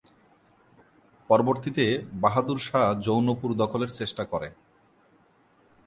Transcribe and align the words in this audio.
পরবর্তীতে 1.29 1.85
বাহাদুর 2.13 2.59
শাহ 2.59 2.85
জৌনপুর 3.05 3.49
দখলের 3.53 3.91
চেষ্টা 3.99 4.23
করে। 4.25 4.49